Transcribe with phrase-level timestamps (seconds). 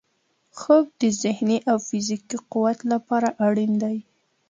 [0.59, 3.97] خوب د ذهني او فزیکي قوت لپاره اړین دی